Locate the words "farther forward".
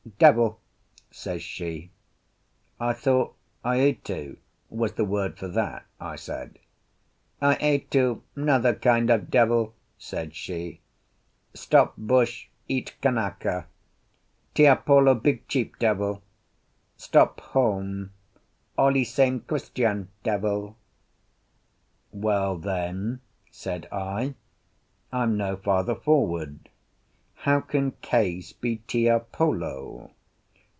25.57-26.69